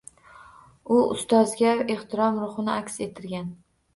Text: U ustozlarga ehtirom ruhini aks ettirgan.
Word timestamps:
U 0.95 1.01
ustozlarga 1.15 1.85
ehtirom 1.97 2.39
ruhini 2.45 2.75
aks 2.79 2.97
ettirgan. 3.07 3.55